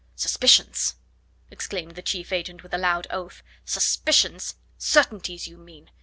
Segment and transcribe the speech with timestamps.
[0.15, 0.95] "Suspicions!"
[1.51, 3.43] exclaimed the chief agent with a loud oath.
[3.65, 4.55] "Suspicions!
[4.79, 5.91] Certainties, you mean.